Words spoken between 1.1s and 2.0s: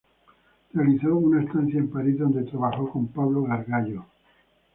una estancia en